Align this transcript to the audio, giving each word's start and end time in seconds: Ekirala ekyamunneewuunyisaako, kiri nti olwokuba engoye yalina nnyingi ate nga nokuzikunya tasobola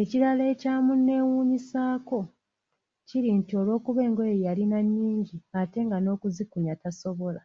Ekirala 0.00 0.42
ekyamunneewuunyisaako, 0.52 2.20
kiri 3.08 3.30
nti 3.38 3.52
olwokuba 3.60 4.00
engoye 4.08 4.34
yalina 4.44 4.78
nnyingi 4.86 5.36
ate 5.60 5.78
nga 5.86 5.98
nokuzikunya 6.00 6.74
tasobola 6.82 7.42